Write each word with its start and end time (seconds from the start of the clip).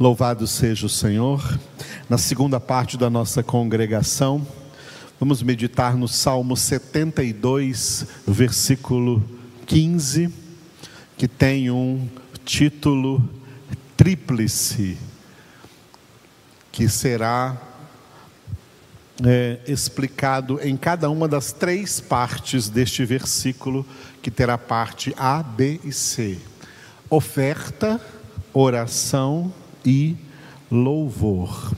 Louvado 0.00 0.46
seja 0.46 0.86
o 0.86 0.88
Senhor. 0.88 1.58
Na 2.08 2.16
segunda 2.16 2.60
parte 2.60 2.96
da 2.96 3.10
nossa 3.10 3.42
congregação, 3.42 4.46
vamos 5.18 5.42
meditar 5.42 5.96
no 5.96 6.06
Salmo 6.06 6.56
72, 6.56 8.06
versículo 8.24 9.20
15, 9.66 10.32
que 11.16 11.26
tem 11.26 11.68
um 11.72 12.08
título 12.44 13.28
tríplice, 13.96 14.96
que 16.70 16.88
será 16.88 17.60
é, 19.26 19.58
explicado 19.66 20.60
em 20.62 20.76
cada 20.76 21.10
uma 21.10 21.26
das 21.26 21.50
três 21.50 21.98
partes 21.98 22.68
deste 22.68 23.04
versículo, 23.04 23.84
que 24.22 24.30
terá 24.30 24.56
parte 24.56 25.12
A, 25.18 25.42
B 25.42 25.80
e 25.82 25.92
C: 25.92 26.38
oferta, 27.10 28.00
oração 28.54 29.52
e 29.64 29.67
louvor. 30.70 31.72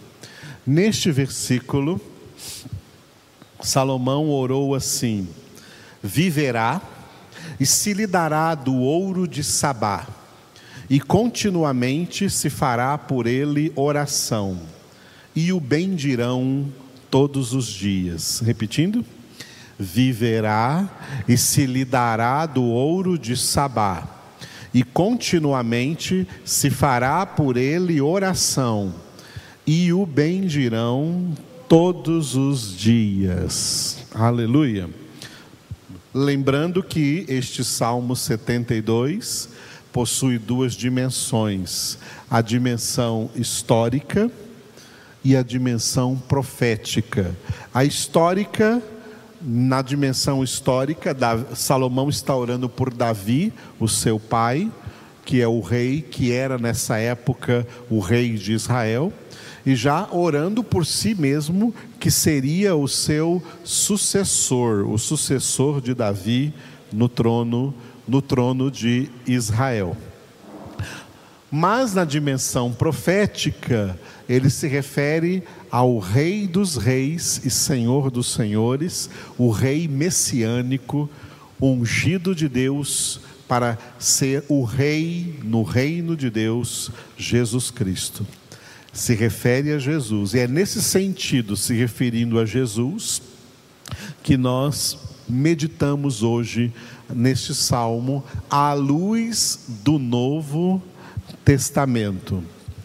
Neste 0.66 1.10
versículo, 1.10 2.00
Salomão 3.60 4.30
orou 4.30 4.74
assim: 4.74 5.28
Viverá 6.02 6.80
e 7.58 7.66
se 7.66 7.92
lhe 7.92 8.06
dará 8.06 8.54
do 8.54 8.74
ouro 8.76 9.26
de 9.26 9.42
Sabá, 9.44 10.06
e 10.88 11.00
continuamente 11.00 12.28
se 12.28 12.50
fará 12.50 12.96
por 12.98 13.26
ele 13.26 13.72
oração, 13.76 14.60
e 15.34 15.52
o 15.52 15.60
bendirão 15.60 16.66
todos 17.10 17.52
os 17.52 17.66
dias. 17.66 18.40
Repetindo: 18.40 19.04
Viverá 19.78 20.88
e 21.28 21.36
se 21.36 21.64
lhe 21.64 21.84
dará 21.84 22.44
do 22.46 22.64
ouro 22.64 23.18
de 23.18 23.36
Sabá 23.36 24.19
e 24.72 24.82
continuamente 24.82 26.26
se 26.44 26.70
fará 26.70 27.26
por 27.26 27.56
ele 27.56 28.00
oração, 28.00 28.94
e 29.66 29.92
o 29.92 30.06
bendirão 30.06 31.32
todos 31.68 32.34
os 32.34 32.76
dias. 32.76 33.98
Aleluia. 34.14 34.88
Lembrando 36.12 36.82
que 36.82 37.24
este 37.28 37.62
Salmo 37.62 38.16
72 38.16 39.48
possui 39.92 40.38
duas 40.38 40.74
dimensões: 40.74 41.98
a 42.28 42.40
dimensão 42.40 43.30
histórica 43.36 44.30
e 45.24 45.36
a 45.36 45.42
dimensão 45.42 46.16
profética. 46.16 47.34
A 47.72 47.84
histórica 47.84 48.82
na 49.40 49.82
dimensão 49.82 50.44
histórica, 50.44 51.16
Salomão 51.54 52.08
está 52.08 52.34
orando 52.34 52.68
por 52.68 52.92
Davi, 52.92 53.52
o 53.78 53.88
seu 53.88 54.20
pai, 54.20 54.70
que 55.24 55.40
é 55.40 55.48
o 55.48 55.60
rei 55.60 56.02
que 56.02 56.32
era 56.32 56.58
nessa 56.58 56.98
época 56.98 57.66
o 57.88 58.00
rei 58.00 58.34
de 58.34 58.52
Israel, 58.52 59.12
e 59.64 59.74
já 59.74 60.08
orando 60.10 60.64
por 60.64 60.86
si 60.86 61.14
mesmo, 61.14 61.74
que 61.98 62.10
seria 62.10 62.74
o 62.74 62.88
seu 62.88 63.42
sucessor, 63.62 64.88
o 64.90 64.98
sucessor 64.98 65.80
de 65.80 65.94
Davi 65.94 66.52
no 66.92 67.08
trono, 67.08 67.74
no 68.08 68.22
trono 68.22 68.70
de 68.70 69.10
Israel. 69.26 69.96
Mas 71.50 71.94
na 71.94 72.04
dimensão 72.04 72.72
profética, 72.72 73.98
ele 74.28 74.48
se 74.48 74.68
refere 74.68 75.42
ao 75.70 75.98
Rei 75.98 76.46
dos 76.46 76.76
Reis 76.76 77.40
e 77.44 77.50
Senhor 77.50 78.10
dos 78.10 78.32
Senhores, 78.32 79.08
o 79.38 79.50
Rei 79.50 79.86
messiânico, 79.86 81.08
ungido 81.60 82.34
de 82.34 82.48
Deus 82.48 83.20
para 83.46 83.76
ser 83.98 84.44
o 84.48 84.62
Rei 84.62 85.40
no 85.42 85.62
reino 85.62 86.16
de 86.16 86.30
Deus, 86.30 86.90
Jesus 87.16 87.70
Cristo. 87.70 88.26
Se 88.92 89.14
refere 89.14 89.72
a 89.72 89.78
Jesus, 89.78 90.34
e 90.34 90.38
é 90.38 90.46
nesse 90.46 90.80
sentido, 90.80 91.56
se 91.56 91.74
referindo 91.74 92.38
a 92.38 92.46
Jesus, 92.46 93.20
que 94.22 94.36
nós 94.36 94.98
meditamos 95.28 96.22
hoje 96.22 96.72
neste 97.12 97.54
salmo 97.54 98.24
à 98.48 98.72
luz 98.72 99.66
do 99.82 99.98
Novo 99.98 100.82
Testamento. 101.44 102.42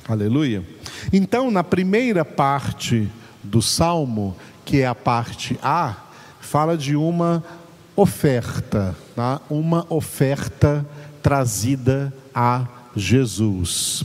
Aleluia. 0.07 0.75
Então, 1.12 1.51
na 1.51 1.63
primeira 1.63 2.25
parte 2.25 3.09
do 3.44 3.62
salmo, 3.62 4.35
que 4.63 4.81
é 4.81 4.88
a 4.88 4.96
parte 4.96 5.59
A, 5.62 5.96
fala 6.40 6.78
de 6.78 6.96
uma 6.96 7.44
oferta, 7.96 8.96
tá? 9.16 9.40
uma 9.50 9.85
oferta 9.90 10.85
trazida 11.22 12.13
a 12.34 12.68
Jesus. 12.96 14.03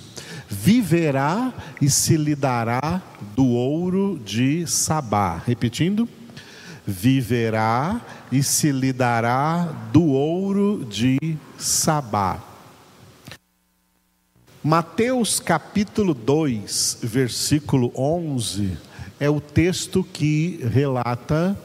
Viverá 0.49 1.53
e 1.81 1.89
se 1.89 2.17
lhe 2.17 2.35
dará 2.35 3.01
do 3.37 3.47
ouro 3.47 4.21
de 4.25 4.67
Sabá. 4.67 5.41
Repetindo. 5.47 6.09
Viverá 6.87 8.01
e 8.33 8.43
se 8.43 8.73
lhe 8.73 8.93
dará 8.93 9.69
do 9.93 10.07
ouro 10.07 10.85
de 10.91 11.37
Sabá. 11.57 12.50
Mateus 14.63 15.41
capítulo 15.41 16.13
2, 16.13 16.99
versículo 17.03 17.91
11, 17.97 18.77
é 19.19 19.31
o 19.31 19.41
texto 19.41 20.05
que 20.05 20.61
relata 20.71 21.59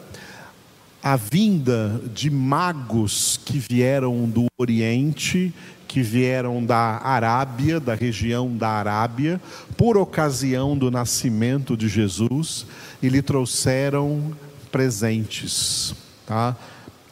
a 1.03 1.17
vinda 1.17 2.01
de 2.13 2.29
magos 2.29 3.37
que 3.43 3.59
vieram 3.59 4.29
do 4.29 4.45
Oriente, 4.57 5.53
que 5.89 6.01
vieram 6.01 6.65
da 6.65 7.01
Arábia, 7.03 7.81
da 7.81 7.93
região 7.93 8.55
da 8.55 8.69
Arábia, 8.69 9.41
por 9.75 9.97
ocasião 9.97 10.77
do 10.77 10.89
nascimento 10.89 11.75
de 11.75 11.89
Jesus, 11.89 12.65
e 13.03 13.09
lhe 13.09 13.21
trouxeram 13.21 14.31
presentes, 14.71 15.93
tá? 16.25 16.55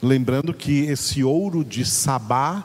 Lembrando 0.02 0.54
que 0.54 0.86
esse 0.86 1.26
ouro 1.26 1.62
de 1.62 1.84
Sabá 1.84 2.64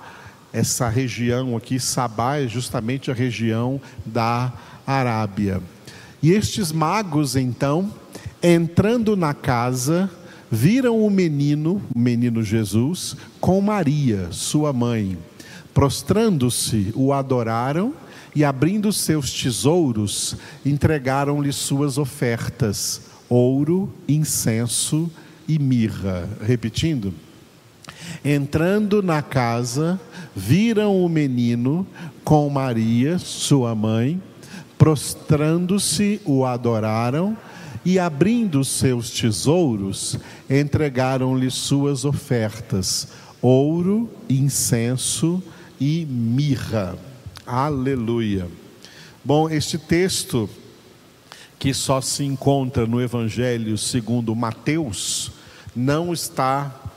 essa 0.59 0.89
região 0.89 1.57
aqui, 1.57 1.79
Sabá 1.79 2.39
é 2.39 2.49
justamente 2.49 3.11
a 3.11 3.15
região 3.15 3.81
da 4.05 4.53
Arábia. 4.85 5.63
E 6.21 6.33
estes 6.33 6.73
magos, 6.73 7.37
então, 7.37 7.93
entrando 8.43 9.17
na 9.17 9.33
casa, 9.33 10.11
viram 10.51 11.01
o 11.01 11.09
menino, 11.09 11.81
o 11.95 11.99
menino 11.99 12.43
Jesus, 12.43 13.17
com 13.41 13.61
Maria, 13.61 14.29
sua 14.33 14.73
mãe. 14.73 15.17
Prostrando-se, 15.73 16.93
o 16.97 17.13
adoraram 17.13 17.95
e, 18.35 18.45
abrindo 18.45 18.93
seus 18.93 19.33
tesouros, 19.33 20.37
entregaram-lhe 20.67 21.53
suas 21.53 21.99
ofertas: 21.99 23.03
ouro, 23.29 23.95
incenso 24.09 25.09
e 25.47 25.57
mirra. 25.57 26.29
Repetindo. 26.45 27.15
Entrando 28.25 29.03
na 29.03 29.23
casa, 29.23 30.01
viram 30.39 31.05
o 31.05 31.09
menino 31.09 31.85
com 32.23 32.49
Maria, 32.49 33.19
sua 33.19 33.75
mãe, 33.75 34.23
prostrando-se, 34.79 36.21
o 36.25 36.45
adoraram 36.47 37.37
e, 37.85 37.99
abrindo 37.99 38.65
seus 38.65 39.11
tesouros, 39.11 40.17
entregaram-lhe 40.49 41.51
suas 41.51 42.05
ofertas: 42.05 43.09
ouro, 43.43 44.09
incenso 44.31 45.43
e 45.81 46.07
mirra. 46.07 46.97
Aleluia. 47.45 48.47
Bom, 49.25 49.51
este 49.51 49.77
texto 49.77 50.49
que 51.59 51.75
só 51.75 52.01
se 52.01 52.23
encontra 52.23 52.87
no 52.87 53.03
Evangelho 53.03 53.77
segundo 53.77 54.37
Mateus, 54.37 55.33
não 55.75 56.13
está 56.13 56.88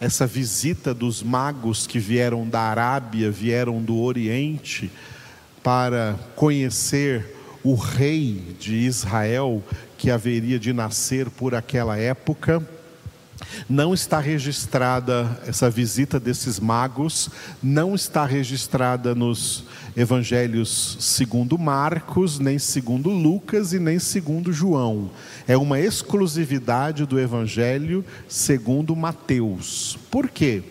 essa 0.00 0.26
visita 0.26 0.92
dos 0.92 1.22
magos 1.22 1.86
que 1.86 1.98
vieram 1.98 2.48
da 2.48 2.60
Arábia, 2.60 3.30
vieram 3.30 3.80
do 3.82 3.98
Oriente, 4.00 4.90
para 5.62 6.18
conhecer 6.34 7.34
o 7.64 7.74
rei 7.74 8.54
de 8.60 8.74
Israel 8.74 9.62
que 9.98 10.10
haveria 10.10 10.58
de 10.58 10.72
nascer 10.72 11.30
por 11.30 11.54
aquela 11.54 11.98
época. 11.98 12.66
Não 13.68 13.92
está 13.92 14.18
registrada 14.18 15.40
essa 15.46 15.68
visita 15.68 16.18
desses 16.18 16.58
magos, 16.58 17.28
não 17.62 17.94
está 17.94 18.24
registrada 18.24 19.14
nos 19.14 19.64
evangelhos 19.96 20.96
segundo 21.00 21.58
Marcos, 21.58 22.38
nem 22.38 22.58
segundo 22.58 23.10
Lucas 23.10 23.72
e 23.72 23.78
nem 23.78 23.98
segundo 23.98 24.52
João. 24.52 25.10
É 25.46 25.56
uma 25.56 25.80
exclusividade 25.80 27.04
do 27.04 27.18
evangelho 27.18 28.04
segundo 28.28 28.96
Mateus. 28.96 29.98
Por 30.10 30.28
quê? 30.28 30.62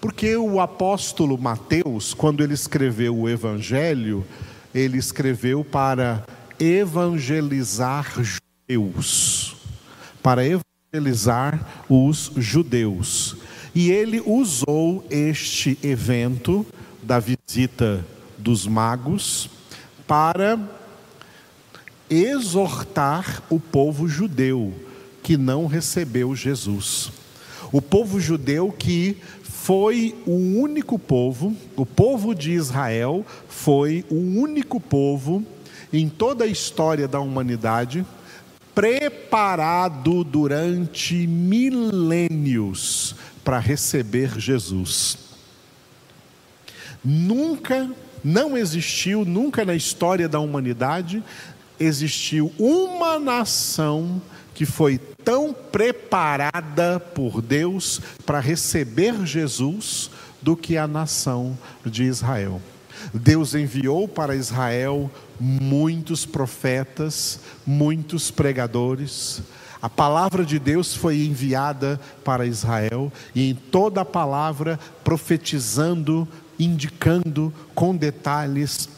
Porque 0.00 0.34
o 0.36 0.60
apóstolo 0.60 1.38
Mateus, 1.38 2.12
quando 2.12 2.42
ele 2.42 2.54
escreveu 2.54 3.16
o 3.16 3.28
evangelho, 3.28 4.24
ele 4.74 4.98
escreveu 4.98 5.64
para 5.64 6.24
evangelizar 6.58 8.12
judeus, 8.20 9.56
para 10.22 10.42
evangelizar 10.42 10.71
evangelizar 10.94 11.84
os 11.88 12.32
judeus. 12.36 13.34
E 13.74 13.90
ele 13.90 14.22
usou 14.26 15.02
este 15.08 15.78
evento 15.82 16.66
da 17.02 17.18
visita 17.18 18.04
dos 18.36 18.66
magos 18.66 19.48
para 20.06 20.60
exortar 22.10 23.42
o 23.48 23.58
povo 23.58 24.06
judeu 24.06 24.74
que 25.22 25.38
não 25.38 25.66
recebeu 25.66 26.36
Jesus. 26.36 27.10
O 27.72 27.80
povo 27.80 28.20
judeu 28.20 28.70
que 28.70 29.16
foi 29.42 30.14
o 30.26 30.60
único 30.60 30.98
povo, 30.98 31.56
o 31.74 31.86
povo 31.86 32.34
de 32.34 32.52
Israel 32.52 33.24
foi 33.48 34.04
o 34.10 34.16
único 34.16 34.78
povo 34.78 35.42
em 35.90 36.06
toda 36.10 36.44
a 36.44 36.48
história 36.48 37.08
da 37.08 37.18
humanidade 37.18 38.04
preparado 38.74 40.24
durante 40.24 41.26
milênios 41.26 43.14
para 43.44 43.58
receber 43.58 44.38
Jesus. 44.38 45.18
Nunca, 47.04 47.90
não 48.22 48.56
existiu, 48.56 49.24
nunca 49.24 49.64
na 49.64 49.74
história 49.74 50.28
da 50.28 50.38
humanidade, 50.38 51.22
existiu 51.78 52.52
uma 52.58 53.18
nação 53.18 54.22
que 54.54 54.64
foi 54.64 54.98
tão 55.24 55.52
preparada 55.52 57.00
por 57.00 57.42
Deus 57.42 58.00
para 58.24 58.38
receber 58.38 59.26
Jesus 59.26 60.10
do 60.40 60.56
que 60.56 60.76
a 60.76 60.86
nação 60.86 61.58
de 61.84 62.04
Israel. 62.04 62.60
Deus 63.12 63.54
enviou 63.54 64.06
para 64.06 64.36
Israel 64.36 65.10
muitos 65.38 66.24
profetas, 66.24 67.40
muitos 67.66 68.30
pregadores. 68.30 69.42
A 69.80 69.88
palavra 69.88 70.44
de 70.44 70.58
Deus 70.58 70.94
foi 70.94 71.24
enviada 71.24 72.00
para 72.24 72.46
Israel 72.46 73.12
e 73.34 73.50
em 73.50 73.54
toda 73.54 74.02
a 74.02 74.04
palavra 74.04 74.78
profetizando, 75.02 76.28
indicando 76.58 77.52
com 77.74 77.96
detalhes 77.96 78.88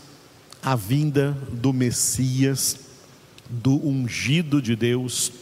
a 0.63 0.77
vinda 0.77 1.37
do 1.51 1.73
Messias, 1.73 2.79
do 3.49 3.75
ungido 3.87 4.61
de 4.61 4.77
Deus. 4.77 5.33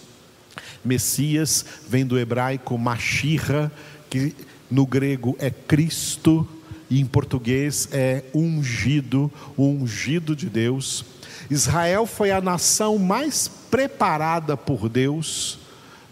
Messias 0.84 1.64
vem 1.88 2.04
do 2.04 2.18
hebraico 2.18 2.76
Mashirra, 2.78 3.70
que 4.10 4.34
no 4.70 4.86
grego 4.86 5.36
é 5.38 5.50
Cristo 5.50 6.46
e 6.92 7.00
em 7.00 7.06
português 7.06 7.88
é 7.90 8.22
ungido, 8.34 9.32
ungido 9.56 10.36
de 10.36 10.50
Deus. 10.50 11.02
Israel 11.48 12.04
foi 12.04 12.30
a 12.30 12.38
nação 12.38 12.98
mais 12.98 13.48
preparada 13.48 14.58
por 14.58 14.90
Deus 14.90 15.58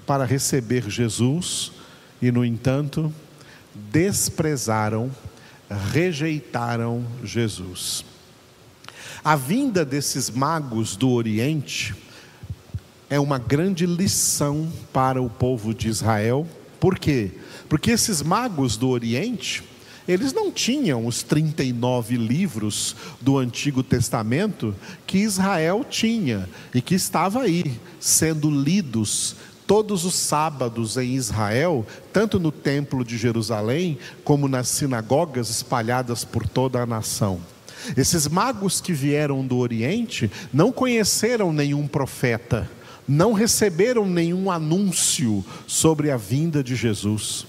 para 0.06 0.24
receber 0.24 0.88
Jesus 0.88 1.70
e, 2.22 2.32
no 2.32 2.42
entanto, 2.42 3.12
desprezaram, 3.92 5.10
rejeitaram 5.92 7.04
Jesus. 7.22 8.02
A 9.22 9.36
vinda 9.36 9.84
desses 9.84 10.30
magos 10.30 10.96
do 10.96 11.10
Oriente 11.10 11.94
é 13.10 13.20
uma 13.20 13.38
grande 13.38 13.84
lição 13.84 14.72
para 14.94 15.20
o 15.20 15.28
povo 15.28 15.74
de 15.74 15.88
Israel. 15.88 16.46
Por 16.80 16.98
quê? 16.98 17.32
Porque 17.68 17.90
esses 17.90 18.22
magos 18.22 18.78
do 18.78 18.88
Oriente, 18.88 19.62
eles 20.08 20.32
não 20.32 20.50
tinham 20.50 21.06
os 21.06 21.22
39 21.22 22.16
livros 22.16 22.96
do 23.20 23.38
Antigo 23.38 23.82
Testamento 23.82 24.74
que 25.06 25.18
Israel 25.18 25.84
tinha 25.88 26.48
e 26.74 26.80
que 26.80 26.94
estava 26.94 27.42
aí 27.42 27.78
sendo 27.98 28.50
lidos 28.50 29.36
todos 29.66 30.04
os 30.04 30.14
sábados 30.14 30.96
em 30.96 31.14
Israel, 31.14 31.86
tanto 32.12 32.40
no 32.40 32.50
Templo 32.50 33.04
de 33.04 33.16
Jerusalém, 33.16 33.98
como 34.24 34.48
nas 34.48 34.66
sinagogas 34.68 35.48
espalhadas 35.48 36.24
por 36.24 36.44
toda 36.48 36.82
a 36.82 36.86
nação. 36.86 37.40
Esses 37.96 38.26
magos 38.26 38.80
que 38.80 38.92
vieram 38.92 39.46
do 39.46 39.58
Oriente 39.58 40.28
não 40.52 40.72
conheceram 40.72 41.52
nenhum 41.52 41.86
profeta, 41.86 42.68
não 43.06 43.32
receberam 43.32 44.06
nenhum 44.06 44.50
anúncio 44.50 45.44
sobre 45.68 46.10
a 46.10 46.16
vinda 46.16 46.64
de 46.64 46.74
Jesus. 46.74 47.46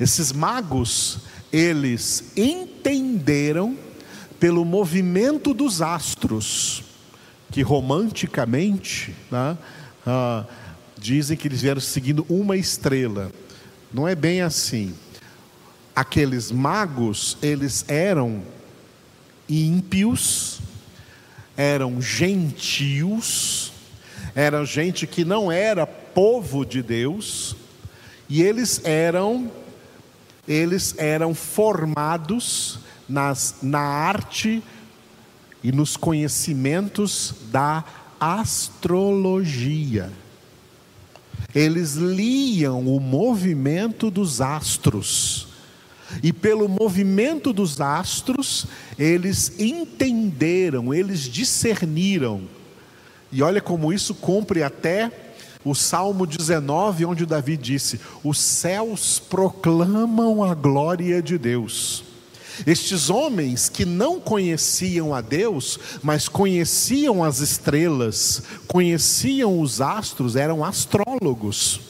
Esses 0.00 0.32
magos, 0.32 1.18
eles 1.52 2.32
entenderam 2.36 3.76
pelo 4.38 4.64
movimento 4.64 5.52
dos 5.52 5.82
astros, 5.82 6.82
que 7.50 7.62
romanticamente 7.62 9.14
né, 9.30 9.58
ah, 10.06 10.44
dizem 10.98 11.36
que 11.36 11.48
eles 11.48 11.60
vieram 11.60 11.80
seguindo 11.80 12.24
uma 12.28 12.56
estrela. 12.56 13.30
Não 13.92 14.06
é 14.06 14.14
bem 14.14 14.40
assim. 14.40 14.94
Aqueles 15.94 16.50
magos, 16.50 17.36
eles 17.42 17.84
eram 17.88 18.42
ímpios, 19.48 20.60
eram 21.56 22.00
gentios, 22.00 23.72
eram 24.34 24.64
gente 24.64 25.06
que 25.06 25.24
não 25.24 25.50
era 25.50 25.86
povo 25.86 26.64
de 26.64 26.82
Deus, 26.82 27.56
e 28.28 28.42
eles 28.42 28.80
eram 28.84 29.50
eles 30.50 30.96
eram 30.98 31.32
formados 31.32 32.80
nas, 33.08 33.54
na 33.62 33.78
arte 33.78 34.60
e 35.62 35.70
nos 35.70 35.96
conhecimentos 35.96 37.36
da 37.52 37.84
astrologia. 38.18 40.10
Eles 41.54 41.94
liam 41.94 42.88
o 42.88 42.98
movimento 42.98 44.10
dos 44.10 44.40
astros. 44.40 45.46
E 46.20 46.32
pelo 46.32 46.68
movimento 46.68 47.52
dos 47.52 47.80
astros, 47.80 48.66
eles 48.98 49.54
entenderam, 49.56 50.92
eles 50.92 51.20
discerniram. 51.20 52.42
E 53.30 53.40
olha 53.40 53.60
como 53.60 53.92
isso 53.92 54.16
cumpre 54.16 54.64
até 54.64 55.29
o 55.64 55.74
Salmo 55.74 56.26
19, 56.26 57.04
onde 57.04 57.26
Davi 57.26 57.56
disse: 57.56 58.00
Os 58.24 58.38
céus 58.38 59.18
proclamam 59.18 60.42
a 60.42 60.54
glória 60.54 61.22
de 61.22 61.36
Deus. 61.36 62.04
Estes 62.66 63.08
homens 63.08 63.68
que 63.68 63.84
não 63.84 64.20
conheciam 64.20 65.14
a 65.14 65.20
Deus, 65.20 65.78
mas 66.02 66.28
conheciam 66.28 67.24
as 67.24 67.40
estrelas, 67.40 68.42
conheciam 68.66 69.60
os 69.60 69.80
astros, 69.80 70.36
eram 70.36 70.64
astrólogos. 70.64 71.80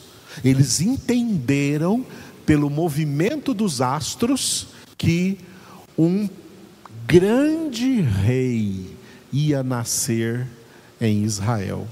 Eles 0.44 0.80
entenderam 0.80 2.06
pelo 2.46 2.70
movimento 2.70 3.52
dos 3.52 3.80
astros 3.80 4.68
que 4.96 5.38
um 5.98 6.28
grande 7.06 8.00
rei 8.00 8.96
ia 9.32 9.62
nascer 9.62 10.46
em 11.00 11.24
Israel. 11.24 11.86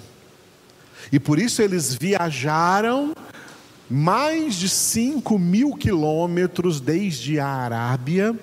E 1.11 1.19
por 1.19 1.39
isso 1.39 1.63
eles 1.63 1.95
viajaram 1.95 3.15
mais 3.91 4.57
de 4.57 4.69
5 4.69 5.39
mil 5.39 5.75
quilômetros 5.75 6.81
desde 6.81 7.41
a 7.41 7.47
Arábia, 7.47 8.39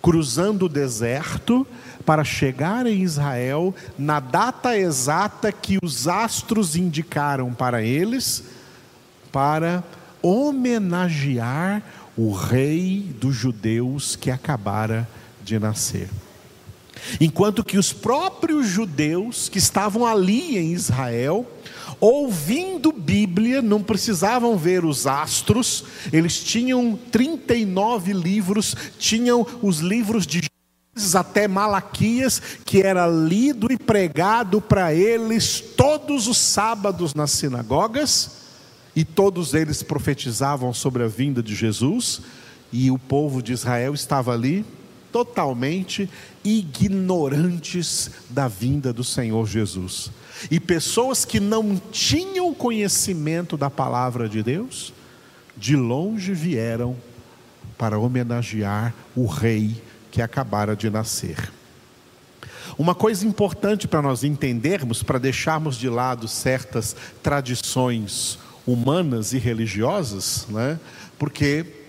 cruzando 0.00 0.66
o 0.66 0.68
deserto, 0.68 1.66
para 2.06 2.22
chegar 2.22 2.86
em 2.86 3.02
Israel 3.02 3.74
na 3.98 4.20
data 4.20 4.78
exata 4.78 5.50
que 5.50 5.76
os 5.82 6.06
astros 6.06 6.76
indicaram 6.76 7.52
para 7.52 7.82
eles, 7.82 8.44
para 9.32 9.82
homenagear 10.22 11.82
o 12.16 12.32
rei 12.32 13.14
dos 13.20 13.34
judeus 13.34 14.16
que 14.16 14.30
acabara 14.30 15.06
de 15.44 15.58
nascer. 15.58 16.08
Enquanto 17.20 17.64
que 17.64 17.78
os 17.78 17.92
próprios 17.92 18.66
judeus 18.66 19.48
que 19.48 19.58
estavam 19.58 20.04
ali 20.04 20.58
em 20.58 20.72
Israel, 20.72 21.46
ouvindo 22.00 22.92
Bíblia, 22.92 23.62
não 23.62 23.82
precisavam 23.82 24.56
ver 24.56 24.84
os 24.84 25.06
astros, 25.06 25.84
eles 26.12 26.42
tinham 26.42 26.98
39 27.10 28.12
livros, 28.12 28.76
tinham 28.98 29.46
os 29.62 29.78
livros 29.78 30.26
de 30.26 30.42
até 31.14 31.46
Malaquias, 31.46 32.40
que 32.64 32.80
era 32.80 33.06
lido 33.06 33.70
e 33.70 33.76
pregado 33.76 34.62
para 34.62 34.94
eles 34.94 35.60
todos 35.76 36.26
os 36.26 36.38
sábados 36.38 37.14
nas 37.14 37.32
sinagogas, 37.32 38.30
e 38.94 39.04
todos 39.04 39.52
eles 39.52 39.82
profetizavam 39.82 40.72
sobre 40.72 41.02
a 41.02 41.06
vinda 41.06 41.42
de 41.42 41.54
Jesus, 41.54 42.22
e 42.72 42.90
o 42.90 42.98
povo 42.98 43.42
de 43.42 43.52
Israel 43.52 43.92
estava 43.92 44.32
ali 44.32 44.64
totalmente 45.16 46.10
ignorantes 46.44 48.10
da 48.28 48.46
vinda 48.48 48.92
do 48.92 49.02
Senhor 49.02 49.46
Jesus. 49.48 50.10
E 50.50 50.60
pessoas 50.60 51.24
que 51.24 51.40
não 51.40 51.80
tinham 51.90 52.52
conhecimento 52.52 53.56
da 53.56 53.70
palavra 53.70 54.28
de 54.28 54.42
Deus, 54.42 54.92
de 55.56 55.74
longe 55.74 56.34
vieram 56.34 56.94
para 57.78 57.98
homenagear 57.98 58.92
o 59.14 59.24
rei 59.24 59.82
que 60.10 60.20
acabara 60.20 60.76
de 60.76 60.90
nascer. 60.90 61.50
Uma 62.76 62.94
coisa 62.94 63.26
importante 63.26 63.88
para 63.88 64.02
nós 64.02 64.22
entendermos, 64.22 65.02
para 65.02 65.18
deixarmos 65.18 65.78
de 65.78 65.88
lado 65.88 66.28
certas 66.28 66.94
tradições 67.22 68.38
humanas 68.66 69.32
e 69.32 69.38
religiosas, 69.38 70.46
né? 70.50 70.78
porque 71.18 71.85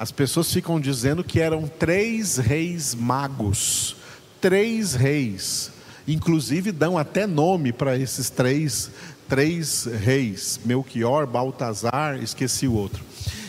as 0.00 0.10
pessoas 0.10 0.50
ficam 0.50 0.80
dizendo 0.80 1.22
que 1.22 1.40
eram 1.40 1.68
três 1.68 2.38
reis 2.38 2.94
magos, 2.94 3.94
três 4.40 4.94
reis. 4.94 5.70
Inclusive 6.08 6.72
dão 6.72 6.96
até 6.96 7.26
nome 7.26 7.70
para 7.70 7.98
esses 7.98 8.30
três, 8.30 8.90
três 9.28 9.84
reis: 9.84 10.58
Melchior, 10.64 11.26
Baltazar, 11.26 12.16
esqueci 12.22 12.66
o 12.66 12.72
outro. 12.72 13.04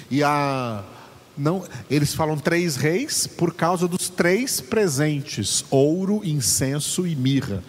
E 0.10 0.22
a 0.22 0.84
não, 1.38 1.63
eles 1.89 2.13
falam 2.13 2.38
três 2.38 2.75
reis 2.75 3.25
por 3.25 3.53
causa 3.53 3.88
dos 3.88 4.10
três 4.10 4.60
presentes: 4.60 5.63
ouro, 5.72 6.20
incenso 6.22 7.08
e 7.08 7.15
mirra. 7.15 7.63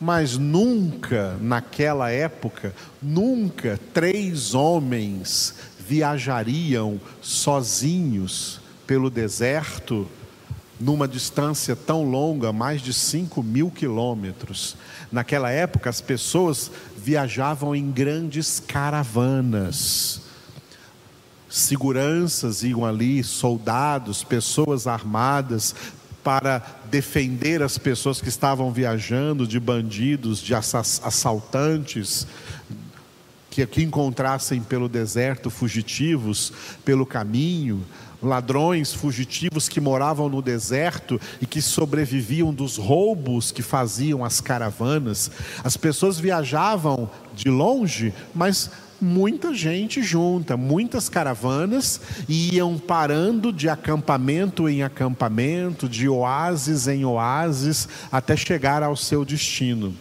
Mas 0.00 0.36
nunca, 0.36 1.36
naquela 1.40 2.10
época, 2.10 2.74
nunca 3.00 3.78
três 3.92 4.52
homens 4.52 5.54
viajariam 5.92 6.98
sozinhos 7.20 8.58
pelo 8.86 9.10
deserto, 9.10 10.08
numa 10.80 11.06
distância 11.06 11.76
tão 11.76 12.02
longa, 12.02 12.50
mais 12.50 12.80
de 12.80 12.94
5 12.94 13.42
mil 13.42 13.70
quilômetros. 13.70 14.74
Naquela 15.12 15.50
época, 15.50 15.90
as 15.90 16.00
pessoas 16.00 16.70
viajavam 16.96 17.76
em 17.76 17.90
grandes 17.90 18.58
caravanas. 18.58 20.22
Seguranças 21.46 22.62
iam 22.62 22.86
ali, 22.86 23.22
soldados, 23.22 24.24
pessoas 24.24 24.86
armadas, 24.86 25.74
para 26.24 26.64
defender 26.90 27.62
as 27.62 27.76
pessoas 27.76 28.18
que 28.18 28.30
estavam 28.30 28.72
viajando 28.72 29.46
de 29.46 29.60
bandidos, 29.60 30.40
de 30.40 30.54
assaltantes, 30.54 32.26
que, 33.52 33.66
que 33.66 33.82
encontrassem 33.82 34.62
pelo 34.62 34.88
deserto 34.88 35.50
fugitivos 35.50 36.54
pelo 36.86 37.04
caminho, 37.04 37.84
ladrões 38.22 38.94
fugitivos 38.94 39.68
que 39.68 39.80
moravam 39.80 40.28
no 40.28 40.40
deserto 40.40 41.20
e 41.40 41.46
que 41.46 41.60
sobreviviam 41.60 42.54
dos 42.54 42.76
roubos 42.76 43.50
que 43.50 43.62
faziam 43.62 44.24
as 44.24 44.40
caravanas. 44.40 45.30
As 45.64 45.76
pessoas 45.76 46.18
viajavam 46.18 47.10
de 47.34 47.50
longe, 47.50 48.14
mas 48.34 48.70
muita 49.02 49.52
gente 49.52 50.00
junta, 50.00 50.56
muitas 50.56 51.08
caravanas 51.08 52.00
iam 52.28 52.78
parando 52.78 53.52
de 53.52 53.68
acampamento 53.68 54.68
em 54.68 54.84
acampamento, 54.84 55.88
de 55.88 56.08
oásis 56.08 56.86
em 56.86 57.04
oásis, 57.04 57.88
até 58.12 58.36
chegar 58.36 58.82
ao 58.82 58.94
seu 58.94 59.24
destino. 59.24 59.92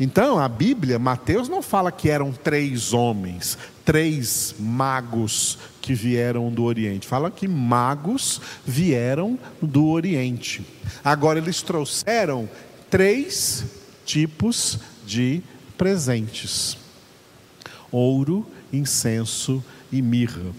Então, 0.00 0.38
a 0.38 0.48
Bíblia, 0.48 0.98
Mateus 0.98 1.48
não 1.48 1.62
fala 1.62 1.92
que 1.92 2.10
eram 2.10 2.32
três 2.32 2.92
homens, 2.92 3.56
três 3.84 4.54
magos 4.58 5.56
que 5.88 5.94
vieram 5.94 6.50
do 6.50 6.64
Oriente. 6.64 7.06
Fala 7.06 7.30
que 7.30 7.48
magos 7.48 8.42
vieram 8.66 9.38
do 9.62 9.86
Oriente. 9.86 10.62
Agora, 11.02 11.38
eles 11.38 11.62
trouxeram 11.62 12.46
três 12.90 13.64
tipos 14.04 14.78
de 15.06 15.42
presentes 15.78 16.76
ouro, 17.90 18.46
incenso 18.70 19.64
e 19.90 20.02
mirra. 20.02 20.52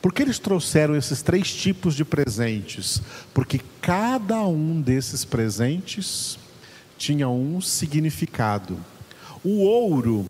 Por 0.00 0.12
que 0.12 0.22
eles 0.22 0.40
trouxeram 0.40 0.96
esses 0.96 1.22
três 1.22 1.54
tipos 1.54 1.94
de 1.94 2.04
presentes? 2.04 3.00
Porque 3.32 3.60
cada 3.80 4.44
um 4.48 4.80
desses 4.80 5.24
presentes 5.24 6.36
tinha 6.98 7.28
um 7.28 7.60
significado. 7.60 8.76
O 9.44 9.60
ouro, 9.60 10.26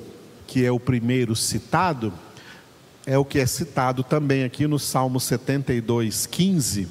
que 0.46 0.62
é 0.62 0.70
o 0.70 0.78
primeiro 0.78 1.34
citado, 1.34 2.12
é 3.06 3.18
o 3.18 3.24
que 3.24 3.38
é 3.38 3.46
citado 3.46 4.02
também 4.02 4.44
aqui 4.44 4.66
no 4.66 4.78
Salmo 4.78 5.18
72, 5.18 6.26
15, 6.26 6.88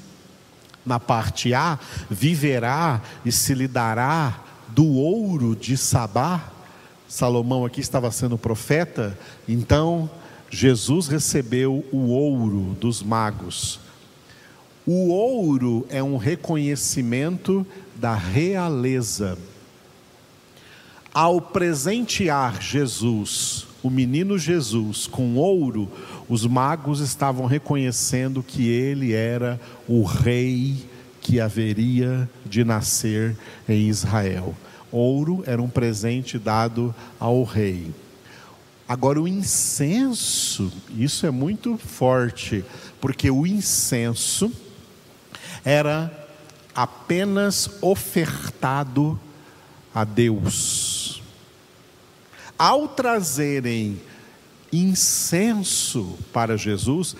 na 0.85 0.99
parte 0.99 1.53
A: 1.53 1.79
viverá 2.09 3.01
e 3.25 3.31
se 3.31 3.53
lhe 3.53 3.67
dará 3.67 4.43
do 4.69 4.87
ouro 4.87 5.55
de 5.55 5.77
Sabá 5.77 6.51
Salomão 7.11 7.65
aqui 7.65 7.81
estava 7.81 8.09
sendo 8.09 8.37
profeta, 8.37 9.19
então 9.45 10.09
Jesus 10.49 11.09
recebeu 11.09 11.85
o 11.91 12.07
ouro 12.11 12.73
dos 12.79 13.03
magos. 13.03 13.81
O 14.87 15.09
ouro 15.09 15.85
é 15.89 16.01
um 16.01 16.15
reconhecimento 16.15 17.67
da 17.95 18.15
realeza. 18.15 19.37
Ao 21.13 21.41
presentear 21.41 22.61
Jesus, 22.61 23.67
o 23.83 23.89
menino 23.89 24.37
Jesus, 24.37 25.07
com 25.07 25.35
ouro, 25.35 25.91
os 26.29 26.45
magos 26.45 26.99
estavam 26.99 27.45
reconhecendo 27.45 28.43
que 28.43 28.67
ele 28.67 29.13
era 29.13 29.59
o 29.87 30.03
rei 30.03 30.85
que 31.19 31.39
haveria 31.39 32.29
de 32.45 32.63
nascer 32.63 33.35
em 33.67 33.87
Israel. 33.87 34.55
Ouro 34.91 35.43
era 35.47 35.61
um 35.61 35.69
presente 35.69 36.37
dado 36.37 36.93
ao 37.19 37.43
rei. 37.43 37.91
Agora, 38.87 39.21
o 39.21 39.27
incenso, 39.27 40.71
isso 40.97 41.25
é 41.25 41.31
muito 41.31 41.77
forte, 41.77 42.65
porque 42.99 43.31
o 43.31 43.47
incenso 43.47 44.51
era 45.63 46.11
apenas 46.75 47.69
ofertado 47.81 49.19
a 49.93 50.03
Deus. 50.03 51.00
Ao 52.61 52.87
trazerem 52.87 53.99
incenso 54.71 56.15
para 56.31 56.55
Jesus, 56.55 57.15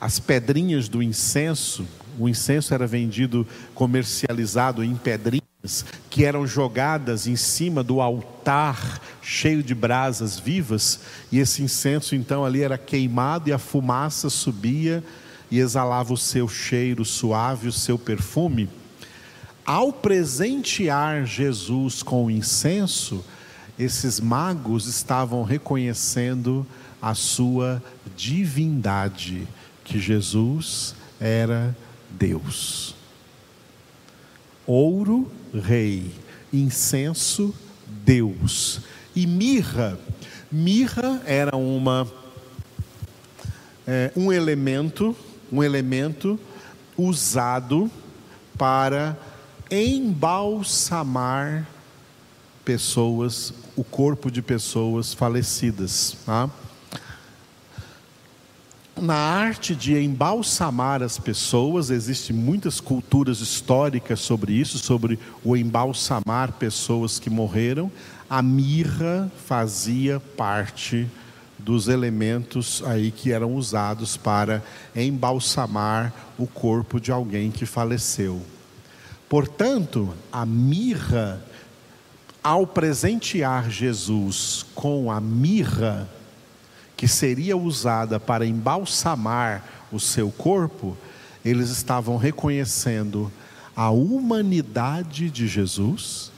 as 0.00 0.18
pedrinhas 0.18 0.88
do 0.88 1.00
incenso, 1.00 1.86
o 2.18 2.28
incenso 2.28 2.74
era 2.74 2.84
vendido, 2.84 3.46
comercializado 3.72 4.82
em 4.82 4.96
pedrinhas 4.96 5.84
que 6.10 6.24
eram 6.24 6.44
jogadas 6.44 7.28
em 7.28 7.36
cima 7.36 7.84
do 7.84 8.00
altar 8.00 9.00
cheio 9.22 9.62
de 9.62 9.76
brasas 9.76 10.40
vivas, 10.40 10.98
e 11.30 11.38
esse 11.38 11.62
incenso 11.62 12.16
então 12.16 12.44
ali 12.44 12.60
era 12.60 12.76
queimado 12.76 13.48
e 13.48 13.52
a 13.52 13.58
fumaça 13.58 14.28
subia 14.28 15.04
e 15.52 15.60
exalava 15.60 16.12
o 16.12 16.18
seu 16.18 16.48
cheiro 16.48 17.04
suave, 17.04 17.68
o 17.68 17.72
seu 17.72 17.96
perfume. 17.96 18.68
Ao 19.64 19.92
presentear 19.92 21.24
Jesus 21.24 22.02
com 22.02 22.24
o 22.24 22.30
incenso, 22.30 23.24
esses 23.78 24.20
magos 24.20 24.86
estavam 24.86 25.42
reconhecendo 25.42 26.66
a 27.00 27.14
sua 27.14 27.82
divindade, 28.16 29.46
que 29.84 29.98
Jesus 29.98 30.94
era 31.20 31.76
Deus. 32.10 32.94
Ouro 34.66 35.30
rei, 35.52 36.10
incenso, 36.52 37.54
Deus. 38.04 38.80
E 39.14 39.26
mirra, 39.26 39.98
mirra 40.50 41.20
era 41.26 41.56
uma 41.56 42.10
é, 43.86 44.10
um 44.16 44.32
elemento, 44.32 45.14
um 45.52 45.62
elemento 45.62 46.40
usado 46.96 47.90
para 48.56 49.16
embalsamar 49.70 51.66
pessoas, 52.64 53.52
o 53.76 53.84
corpo 53.84 54.30
de 54.30 54.40
pessoas 54.42 55.14
falecidas. 55.14 56.16
Tá? 56.24 56.50
na 59.00 59.14
arte 59.14 59.74
de 59.74 59.98
embalsamar 59.98 61.02
as 61.02 61.18
pessoas, 61.18 61.90
existem 61.90 62.34
muitas 62.34 62.80
culturas 62.80 63.40
históricas 63.40 64.20
sobre 64.20 64.52
isso, 64.52 64.78
sobre 64.78 65.18
o 65.42 65.56
embalsamar 65.56 66.52
pessoas 66.52 67.18
que 67.18 67.28
morreram. 67.28 67.90
A 68.30 68.40
mirra 68.40 69.30
fazia 69.46 70.20
parte 70.20 71.08
dos 71.58 71.88
elementos 71.88 72.82
aí 72.86 73.10
que 73.10 73.32
eram 73.32 73.54
usados 73.54 74.16
para 74.16 74.62
embalsamar 74.94 76.12
o 76.38 76.46
corpo 76.46 77.00
de 77.00 77.10
alguém 77.10 77.50
que 77.50 77.66
faleceu. 77.66 78.40
Portanto, 79.28 80.14
a 80.30 80.46
mirra, 80.46 81.42
ao 82.44 82.66
presentear 82.66 83.70
Jesus 83.70 84.66
com 84.74 85.10
a 85.10 85.18
mirra, 85.18 86.06
que 86.94 87.08
seria 87.08 87.56
usada 87.56 88.20
para 88.20 88.44
embalsamar 88.44 89.64
o 89.90 89.98
seu 89.98 90.30
corpo, 90.30 90.94
eles 91.42 91.70
estavam 91.70 92.18
reconhecendo 92.18 93.32
a 93.74 93.88
humanidade 93.88 95.30
de 95.30 95.48
Jesus, 95.48 96.30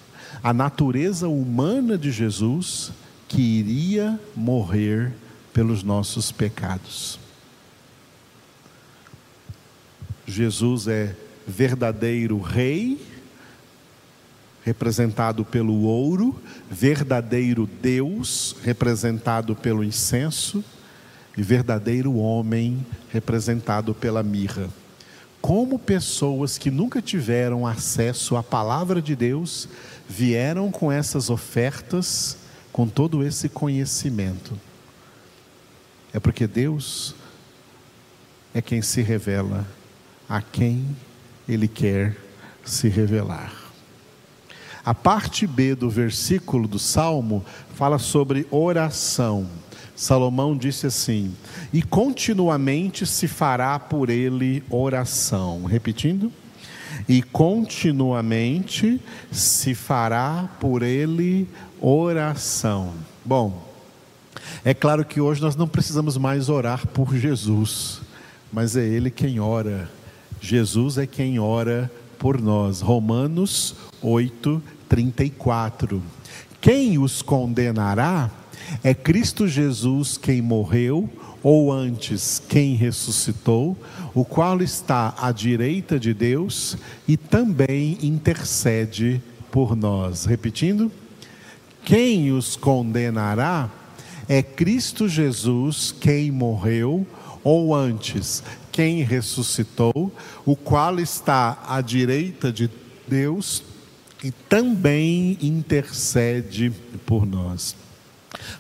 a 0.42 0.52
natureza 0.52 1.28
humana 1.28 1.98
de 1.98 2.12
Jesus, 2.12 2.92
que 3.26 3.42
iria 3.42 4.18
morrer 4.34 5.12
pelos 5.52 5.82
nossos 5.82 6.30
pecados. 6.30 7.18
Jesus 10.24 10.86
é 10.86 11.16
verdadeiro 11.46 12.40
rei, 12.40 13.00
representado 14.66 15.44
pelo 15.44 15.82
ouro, 15.82 16.34
verdadeiro 16.68 17.70
Deus, 17.80 18.56
representado 18.64 19.54
pelo 19.54 19.84
incenso, 19.84 20.62
e 21.38 21.42
verdadeiro 21.42 22.16
homem, 22.16 22.84
representado 23.12 23.94
pela 23.94 24.24
mirra. 24.24 24.68
Como 25.40 25.78
pessoas 25.78 26.58
que 26.58 26.68
nunca 26.68 27.00
tiveram 27.00 27.64
acesso 27.64 28.36
à 28.36 28.42
palavra 28.42 29.00
de 29.00 29.14
Deus 29.14 29.68
vieram 30.08 30.72
com 30.72 30.90
essas 30.90 31.30
ofertas, 31.30 32.36
com 32.72 32.88
todo 32.88 33.22
esse 33.22 33.48
conhecimento? 33.48 34.58
É 36.12 36.18
porque 36.18 36.44
Deus 36.44 37.14
é 38.52 38.60
quem 38.60 38.82
se 38.82 39.00
revela 39.00 39.64
a 40.28 40.42
quem 40.42 40.96
Ele 41.48 41.68
quer 41.68 42.16
se 42.64 42.88
revelar. 42.88 43.65
A 44.86 44.94
parte 44.94 45.48
B 45.48 45.74
do 45.74 45.90
versículo 45.90 46.68
do 46.68 46.78
Salmo 46.78 47.44
fala 47.74 47.98
sobre 47.98 48.46
oração. 48.52 49.48
Salomão 49.96 50.56
disse 50.56 50.86
assim: 50.86 51.34
E 51.72 51.82
continuamente 51.82 53.04
se 53.04 53.26
fará 53.26 53.80
por 53.80 54.08
ele 54.08 54.62
oração. 54.70 55.64
Repetindo. 55.64 56.32
E 57.08 57.20
continuamente 57.20 59.00
se 59.32 59.74
fará 59.74 60.48
por 60.60 60.84
ele 60.84 61.48
oração. 61.80 62.94
Bom, 63.24 63.66
é 64.64 64.72
claro 64.72 65.04
que 65.04 65.20
hoje 65.20 65.42
nós 65.42 65.56
não 65.56 65.66
precisamos 65.66 66.16
mais 66.16 66.48
orar 66.48 66.86
por 66.86 67.14
Jesus, 67.14 68.00
mas 68.52 68.76
é 68.76 68.84
Ele 68.84 69.10
quem 69.10 69.40
ora. 69.40 69.90
Jesus 70.40 70.96
é 70.96 71.06
quem 71.06 71.38
ora 71.38 71.90
por 72.18 72.40
nós. 72.40 72.80
Romanos 72.80 73.74
8, 74.00 74.62
34. 74.88 76.02
Quem 76.60 76.98
os 76.98 77.22
condenará 77.22 78.30
é 78.82 78.94
Cristo 78.94 79.46
Jesus 79.46 80.16
quem 80.16 80.42
morreu, 80.42 81.08
ou 81.42 81.72
antes, 81.72 82.42
quem 82.48 82.74
ressuscitou, 82.74 83.76
o 84.14 84.24
qual 84.24 84.60
está 84.60 85.14
à 85.16 85.30
direita 85.30 85.98
de 85.98 86.12
Deus 86.12 86.76
e 87.06 87.16
também 87.16 87.98
intercede 88.02 89.22
por 89.50 89.76
nós. 89.76 90.24
Repetindo, 90.24 90.90
quem 91.84 92.32
os 92.32 92.56
condenará 92.56 93.70
é 94.28 94.42
Cristo 94.42 95.08
Jesus 95.08 95.94
quem 96.00 96.32
morreu, 96.32 97.06
ou 97.44 97.72
antes, 97.72 98.42
quem 98.72 99.04
ressuscitou, 99.04 100.12
o 100.44 100.56
qual 100.56 100.98
está 100.98 101.62
à 101.68 101.80
direita 101.80 102.52
de 102.52 102.68
Deus 103.06 103.62
e 104.22 104.30
também 104.30 105.38
intercede 105.40 106.72
por 107.04 107.26
nós. 107.26 107.76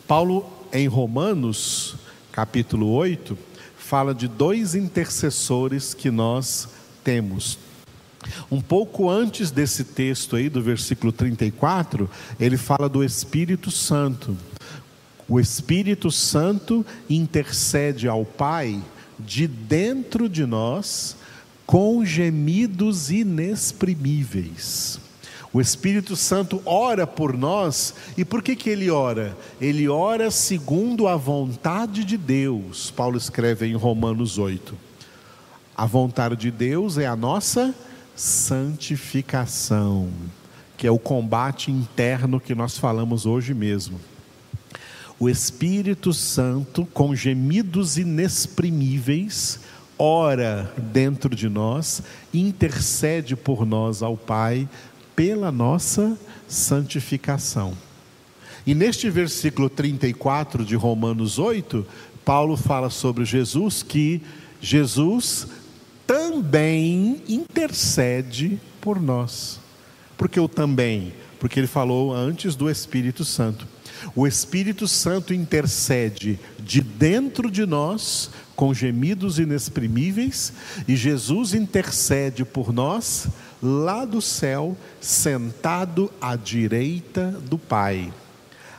Paulo, 0.06 0.50
em 0.72 0.86
Romanos, 0.86 1.96
capítulo 2.32 2.90
8, 2.90 3.36
fala 3.76 4.14
de 4.14 4.28
dois 4.28 4.74
intercessores 4.74 5.94
que 5.94 6.10
nós 6.10 6.68
temos. 7.02 7.58
Um 8.50 8.60
pouco 8.60 9.08
antes 9.08 9.50
desse 9.50 9.84
texto 9.84 10.36
aí, 10.36 10.48
do 10.48 10.60
versículo 10.60 11.12
34, 11.12 12.10
ele 12.40 12.56
fala 12.56 12.88
do 12.88 13.04
Espírito 13.04 13.70
Santo. 13.70 14.36
O 15.28 15.38
Espírito 15.40 16.10
Santo 16.10 16.84
intercede 17.08 18.08
ao 18.08 18.24
Pai 18.24 18.82
de 19.18 19.46
dentro 19.46 20.28
de 20.28 20.44
nós 20.44 21.16
com 21.64 22.04
gemidos 22.04 23.10
inexprimíveis. 23.10 25.00
O 25.56 25.60
Espírito 25.60 26.14
Santo 26.16 26.60
ora 26.66 27.06
por 27.06 27.34
nós, 27.34 27.94
e 28.14 28.26
por 28.26 28.42
que, 28.42 28.54
que 28.54 28.68
ele 28.68 28.90
ora? 28.90 29.34
Ele 29.58 29.88
ora 29.88 30.30
segundo 30.30 31.08
a 31.08 31.16
vontade 31.16 32.04
de 32.04 32.18
Deus. 32.18 32.90
Paulo 32.90 33.16
escreve 33.16 33.66
em 33.66 33.74
Romanos 33.74 34.36
8. 34.36 34.76
A 35.74 35.86
vontade 35.86 36.36
de 36.36 36.50
Deus 36.50 36.98
é 36.98 37.06
a 37.06 37.16
nossa 37.16 37.74
santificação, 38.14 40.10
que 40.76 40.86
é 40.86 40.90
o 40.90 40.98
combate 40.98 41.70
interno 41.70 42.38
que 42.38 42.54
nós 42.54 42.76
falamos 42.76 43.24
hoje 43.24 43.54
mesmo 43.54 43.98
o 45.18 45.30
Espírito 45.30 46.12
Santo, 46.12 46.84
com 46.92 47.14
gemidos 47.14 47.96
inexprimíveis, 47.96 49.60
ora 49.98 50.70
dentro 50.76 51.34
de 51.34 51.48
nós, 51.48 52.02
intercede 52.34 53.34
por 53.34 53.64
nós 53.64 54.02
ao 54.02 54.14
Pai 54.14 54.68
pela 55.16 55.50
nossa 55.50 56.16
santificação. 56.46 57.76
E 58.66 58.74
neste 58.74 59.08
versículo 59.08 59.70
34 59.70 60.64
de 60.64 60.76
Romanos 60.76 61.38
8, 61.38 61.86
Paulo 62.24 62.56
fala 62.56 62.90
sobre 62.90 63.24
Jesus 63.24 63.82
que 63.82 64.20
Jesus 64.60 65.48
também 66.06 67.22
intercede 67.28 68.60
por 68.80 69.00
nós. 69.00 69.58
Porque 70.18 70.38
o 70.38 70.48
também? 70.48 71.12
Porque 71.38 71.58
ele 71.60 71.66
falou 71.66 72.14
antes 72.14 72.54
do 72.54 72.70
Espírito 72.70 73.24
Santo. 73.24 73.66
O 74.14 74.26
Espírito 74.26 74.86
Santo 74.86 75.32
intercede 75.32 76.38
de 76.58 76.80
dentro 76.80 77.50
de 77.50 77.64
nós 77.64 78.30
com 78.54 78.72
gemidos 78.72 79.38
inexprimíveis 79.38 80.52
e 80.88 80.96
Jesus 80.96 81.54
intercede 81.54 82.44
por 82.44 82.72
nós 82.72 83.28
lá 83.62 84.04
do 84.04 84.20
céu, 84.20 84.76
sentado 85.00 86.10
à 86.20 86.36
direita 86.36 87.30
do 87.48 87.58
Pai. 87.58 88.12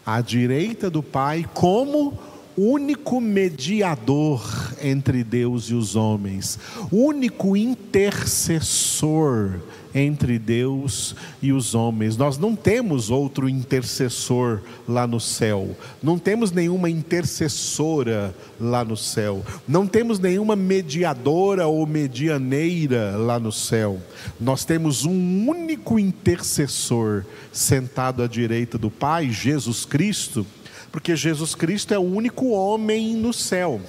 À 0.06 0.22
direita 0.22 0.90
do 0.90 1.04
Pai, 1.04 1.46
como 1.54 2.18
único 2.58 3.22
mediador 3.22 4.74
entre 4.82 5.24
Deus 5.24 5.66
e 5.66 5.76
os 5.76 5.96
homens, 5.96 6.58
único 6.92 7.56
intercessor 7.56 9.60
entre 9.94 10.40
Deus 10.40 11.16
e 11.42 11.52
os 11.52 11.76
homens. 11.76 12.18
Nós 12.18 12.38
não 12.38 12.56
temos 12.56 13.10
outro 13.10 13.48
intercessor 13.48 14.62
lá 14.88 15.06
no 15.06 15.20
céu, 15.20 15.76
não 16.02 16.18
temos 16.18 16.52
nenhuma 16.52 16.90
intercessora 16.90 18.36
lá 18.60 18.84
no 18.84 18.98
céu, 18.98 19.46
não 19.68 19.86
temos 19.86 20.20
nenhuma 20.20 20.56
mediadora 20.56 21.68
ou 21.68 21.86
medianeira 21.86 23.16
lá 23.18 23.40
no 23.40 23.52
céu. 23.52 24.02
Nós 24.40 24.66
temos 24.66 25.06
um 25.06 25.48
único 25.48 26.00
intercessor 26.00 27.24
sentado 27.52 28.24
à 28.24 28.28
direita 28.28 28.78
do 28.78 28.90
Pai, 28.90 29.32
Jesus 29.32 29.86
Cristo, 29.86 30.46
porque 30.92 31.16
Jesus 31.16 31.56
Cristo 31.56 31.94
é 31.94 32.00
o 32.00 32.04
único 32.04 32.50
homem 32.50 33.16
no 33.16 33.34
céu. 33.34 33.82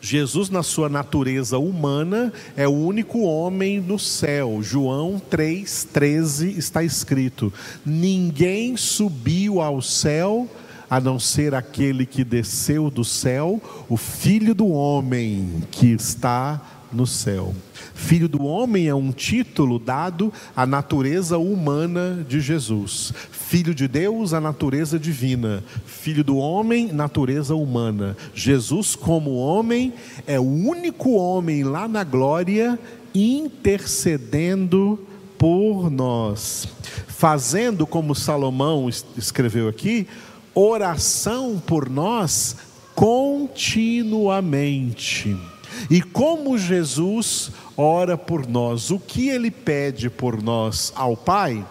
Jesus, 0.00 0.48
na 0.48 0.62
sua 0.62 0.88
natureza 0.88 1.58
humana, 1.58 2.32
é 2.56 2.68
o 2.68 2.72
único 2.72 3.22
homem 3.22 3.80
no 3.80 3.98
céu. 3.98 4.60
João 4.62 5.20
3,13 5.30 6.56
está 6.56 6.84
escrito: 6.84 7.52
Ninguém 7.84 8.76
subiu 8.76 9.60
ao 9.60 9.82
céu 9.82 10.48
a 10.88 11.00
não 11.00 11.18
ser 11.18 11.54
aquele 11.54 12.06
que 12.06 12.24
desceu 12.24 12.90
do 12.90 13.04
céu, 13.04 13.60
o 13.88 13.96
Filho 13.96 14.54
do 14.54 14.68
homem 14.68 15.64
que 15.70 15.88
está 15.88 16.60
no 16.92 17.06
céu. 17.06 17.54
Filho 17.94 18.28
do 18.28 18.44
homem 18.44 18.88
é 18.88 18.94
um 18.94 19.12
título 19.12 19.78
dado 19.78 20.32
à 20.56 20.64
natureza 20.64 21.36
humana 21.36 22.24
de 22.26 22.40
Jesus. 22.40 23.12
Filho 23.48 23.74
de 23.74 23.88
Deus, 23.88 24.34
a 24.34 24.40
natureza 24.42 24.98
divina. 24.98 25.64
Filho 25.86 26.22
do 26.22 26.36
homem, 26.36 26.92
natureza 26.92 27.54
humana. 27.54 28.14
Jesus, 28.34 28.94
como 28.94 29.36
homem, 29.36 29.94
é 30.26 30.38
o 30.38 30.42
único 30.42 31.12
homem 31.12 31.64
lá 31.64 31.88
na 31.88 32.04
glória 32.04 32.78
intercedendo 33.14 34.98
por 35.38 35.90
nós. 35.90 36.68
Fazendo, 37.06 37.86
como 37.86 38.14
Salomão 38.14 38.86
escreveu 39.16 39.66
aqui, 39.66 40.06
oração 40.54 41.58
por 41.66 41.88
nós 41.88 42.54
continuamente. 42.94 45.34
E 45.88 46.02
como 46.02 46.58
Jesus 46.58 47.50
ora 47.74 48.18
por 48.18 48.46
nós, 48.46 48.90
o 48.90 48.98
que 48.98 49.30
ele 49.30 49.50
pede 49.50 50.10
por 50.10 50.42
nós 50.42 50.92
ao 50.94 51.16
Pai? 51.16 51.64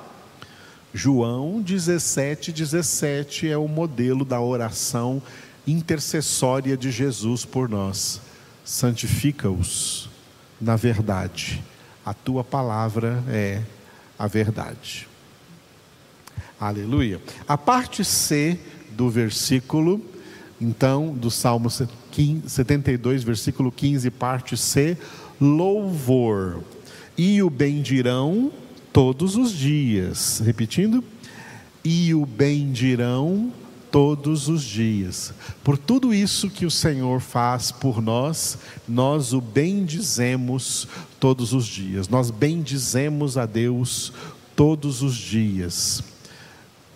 João 0.93 1.61
17, 1.61 2.51
17 2.51 3.49
é 3.49 3.57
o 3.57 3.67
modelo 3.67 4.25
da 4.25 4.41
oração 4.41 5.21
intercessória 5.65 6.77
de 6.77 6.91
Jesus 6.91 7.45
por 7.45 7.69
nós. 7.69 8.21
Santifica-os 8.63 10.09
na 10.59 10.75
verdade, 10.75 11.63
a 12.03 12.13
tua 12.13 12.43
palavra 12.43 13.23
é 13.29 13.61
a 14.17 14.25
verdade. 14.25 15.07
Aleluia. 16.59 17.21
A 17.47 17.55
parte 17.57 18.03
C 18.03 18.59
do 18.91 19.09
versículo 19.09 20.01
então, 20.59 21.13
do 21.13 21.29
Salmo 21.29 21.69
72, 21.69 23.23
versículo 23.23 23.71
15, 23.71 24.09
parte 24.09 24.57
C, 24.57 24.97
louvor. 25.39 26.63
E 27.15 27.43
o 27.43 27.49
bendirão 27.49 28.51
todos 28.91 29.35
os 29.35 29.51
dias. 29.51 30.41
Repetindo. 30.43 31.03
E 31.83 32.13
o 32.13 32.25
bendirão 32.25 33.51
todos 33.91 34.47
os 34.47 34.63
dias. 34.63 35.33
Por 35.63 35.77
tudo 35.77 36.13
isso 36.13 36.49
que 36.49 36.65
o 36.65 36.71
Senhor 36.71 37.21
faz 37.21 37.71
por 37.71 38.01
nós, 38.01 38.57
nós 38.87 39.33
o 39.33 39.41
bendizemos 39.41 40.87
todos 41.19 41.53
os 41.53 41.65
dias. 41.65 42.07
Nós 42.09 42.29
bendizemos 42.29 43.37
a 43.37 43.45
Deus 43.45 44.11
todos 44.55 45.01
os 45.01 45.15
dias. 45.15 46.03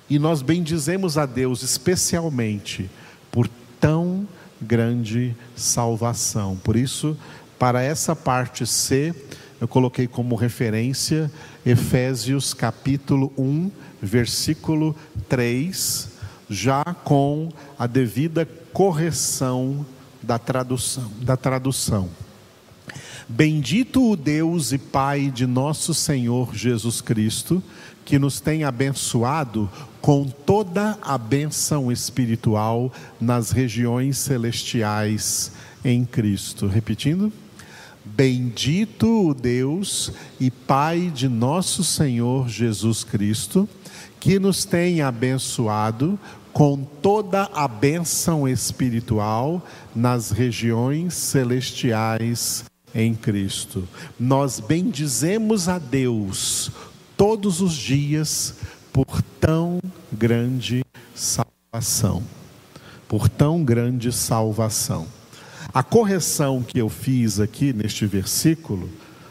E 0.10 0.19
nós 0.19 0.41
bendizemos 0.41 1.17
a 1.17 1.25
Deus 1.25 1.63
especialmente 1.63 2.89
por 3.32 3.47
tão 3.80 4.27
grande 4.62 5.36
salvação. 5.56 6.58
Por 6.63 6.75
isso, 6.75 7.17
para 7.58 7.82
essa 7.82 8.15
parte 8.15 8.65
C, 8.65 9.15
eu 9.62 9.67
coloquei 9.67 10.08
como 10.08 10.34
referência 10.34 11.32
Efésios 11.63 12.52
capítulo 12.52 13.32
1, 13.38 13.69
versículo 14.02 14.95
3, 15.30 16.10
já 16.50 16.84
com 16.84 17.50
a 17.78 17.86
devida 17.86 18.43
correção 18.74 19.86
da 20.19 20.39
tradução, 20.39 21.12
da 21.21 21.38
tradução. 21.38 22.10
Bendito 23.30 24.12
o 24.12 24.17
Deus 24.17 24.71
e 24.71 24.80
Pai 24.80 25.30
de 25.30 25.45
nosso 25.45 25.93
Senhor 25.93 26.56
Jesus 26.56 27.00
Cristo, 27.00 27.62
que 28.04 28.17
nos 28.17 28.39
tem 28.39 28.63
abençoado 28.63 29.69
com 30.02 30.26
toda 30.26 30.97
a 31.04 31.19
bênção 31.19 31.91
espiritual 31.91 32.91
nas 33.19 33.52
regiões 33.52 34.17
celestiais 34.17 35.52
em 35.86 36.04
Cristo. 36.04 36.65
Repetindo. 36.65 37.32
Bendito 38.13 39.30
o 39.30 39.34
Deus 39.34 40.12
e 40.39 40.52
Pai 40.52 41.12
de 41.13 41.30
nosso 41.30 41.82
Senhor 41.82 42.50
Jesus 42.50 43.06
Cristo, 43.06 43.67
que 44.19 44.38
nos 44.38 44.65
tem 44.65 45.02
abençoado 45.02 46.19
com 46.52 46.84
toda 47.02 47.50
a 47.54 47.67
bênção 47.69 48.47
espiritual 48.47 49.65
nas 49.95 50.30
regiões 50.30 51.13
celestiais 51.13 52.65
em 52.93 53.15
Cristo. 53.15 53.88
Nós 54.19 54.60
bendizemos 54.60 55.69
a 55.69 55.80
Deus 55.80 56.69
todos 57.15 57.62
os 57.62 57.74
dias 57.74 58.56
por 58.91 59.21
tão 59.39 59.80
grande 60.12 60.84
salvação. 61.15 62.21
Por 63.08 63.30
tão 63.30 63.63
grande 63.63 64.12
salvação. 64.12 65.08
A 65.73 65.81
correção 65.81 66.62
que 66.62 66.79
eu 66.79 66.89
fiz 66.89 67.39
aqui 67.39 67.71
neste 67.71 68.05
versículo, 68.05 68.89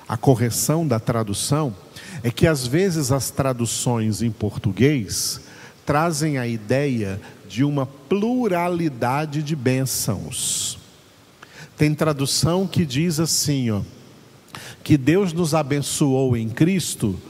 a 0.09 0.16
correção 0.16 0.87
da 0.87 0.98
tradução, 0.98 1.74
é 2.22 2.31
que 2.31 2.46
às 2.46 2.66
vezes 2.66 3.12
as 3.12 3.31
traduções 3.31 4.22
em 4.22 4.31
português 4.31 5.42
trazem 5.85 6.38
a 6.38 6.46
ideia 6.46 7.20
de 7.46 7.62
uma 7.62 7.85
pluralidade 7.85 9.42
de 9.42 9.55
bênçãos. 9.55 10.79
Tem 11.76 11.94
tradução 11.94 12.66
que 12.66 12.87
diz 12.87 13.20
assim, 13.20 13.70
ó, 13.70 13.83
que 14.83 14.96
Deus 14.96 15.35
nos 15.35 15.55
abençoou 15.55 16.37
em 16.37 16.48
Cristo 16.48 17.20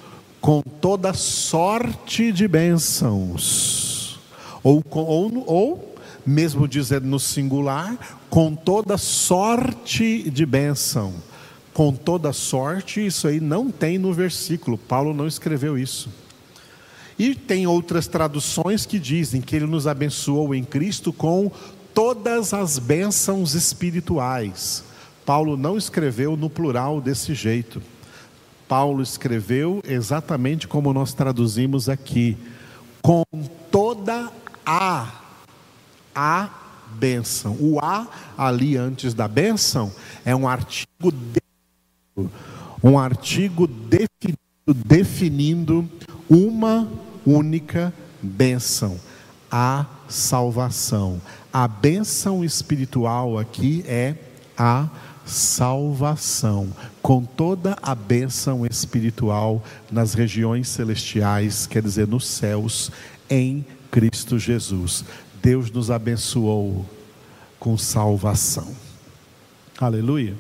com 0.41 0.63
toda 0.63 1.13
sorte 1.15 2.31
de 2.31 2.47
bênçãos. 2.47 4.21
Ou, 4.63 4.85
ou, 4.91 5.45
ou 5.47 5.90
mesmo 6.27 6.69
dizendo 6.69 7.07
no 7.07 7.19
singular, 7.19 8.19
com 8.29 8.55
toda 8.55 8.97
sorte 8.99 10.31
de 10.31 10.47
bênção. 10.47 11.15
Com 11.73 11.93
toda 11.93 12.33
sorte, 12.33 13.05
isso 13.05 13.29
aí 13.29 13.41
não 13.41 13.71
tem 13.71 13.99
no 13.99 14.13
versículo, 14.13 14.77
Paulo 14.77 15.15
não 15.15 15.27
escreveu 15.27 15.79
isso. 15.79 16.11
E 17.19 17.35
tem 17.35 17.67
outras 17.67 18.07
traduções 18.07 18.87
que 18.87 18.99
dizem 18.99 19.41
que 19.41 19.55
ele 19.55 19.67
nos 19.67 19.87
abençoou 19.87 20.55
em 20.55 20.65
Cristo 20.65 21.13
com 21.13 21.51
todas 21.95 22.55
as 22.55 22.79
bênçãos 22.79 23.55
espirituais. 23.55 24.85
Paulo 25.27 25.57
não 25.57 25.77
escreveu 25.77 26.37
no 26.37 26.49
plural 26.49 27.01
desse 27.01 27.35
jeito. 27.35 27.83
Paulo 28.67 29.03
escreveu 29.03 29.83
exatamente 29.87 30.67
como 30.67 30.93
nós 30.93 31.13
traduzimos 31.13 31.89
aqui, 31.89 32.37
com 33.03 33.23
toda 33.71 34.31
a 34.65 35.21
a 36.15 36.49
bênção. 36.95 37.57
O 37.61 37.79
a 37.81 38.07
ali 38.37 38.77
antes 38.77 39.15
da 39.15 39.29
bênção 39.29 39.93
é 40.25 40.35
um 40.35 40.49
artigo 40.49 41.13
de, 41.13 41.41
um 42.83 42.99
artigo 42.99 43.67
definido, 43.67 44.39
definindo 44.87 45.89
uma 46.29 46.89
única 47.27 47.93
bênção, 48.23 48.99
a 49.51 49.87
salvação. 50.09 51.21
A 51.53 51.67
bênção 51.67 52.45
espiritual 52.45 53.39
aqui 53.39 53.85
é 53.87 54.15
a 54.57 54.89
salvação, 55.25 56.69
com 57.01 57.25
toda 57.25 57.77
a 57.83 57.95
bênção 57.95 58.67
espiritual 58.67 59.63
nas 59.91 60.15
regiões 60.15 60.69
celestiais, 60.69 61.67
quer 61.67 61.83
dizer, 61.83 62.07
nos 62.07 62.27
céus, 62.27 62.91
em 63.29 63.65
Cristo 63.91 64.39
Jesus. 64.39 65.05
Deus 65.43 65.71
nos 65.71 65.91
abençoou 65.91 66.85
com 67.59 67.77
salvação. 67.79 68.75
Aleluia. 69.79 70.37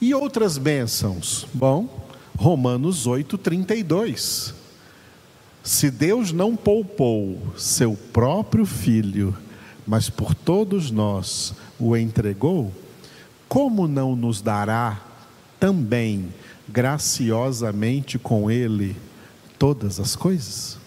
E 0.00 0.14
outras 0.14 0.58
bênçãos? 0.58 1.46
Bom, 1.52 2.06
Romanos 2.36 3.06
8, 3.06 3.36
32. 3.38 4.54
Se 5.64 5.90
Deus 5.90 6.32
não 6.32 6.56
poupou 6.56 7.38
seu 7.56 7.94
próprio 8.12 8.64
filho, 8.64 9.36
mas 9.86 10.08
por 10.08 10.34
todos 10.34 10.90
nós 10.90 11.54
o 11.78 11.96
entregou, 11.96 12.72
como 13.48 13.88
não 13.88 14.14
nos 14.14 14.40
dará 14.40 15.00
também 15.58 16.32
graciosamente 16.68 18.18
com 18.18 18.50
ele 18.50 18.94
todas 19.58 19.98
as 19.98 20.14
coisas? 20.14 20.78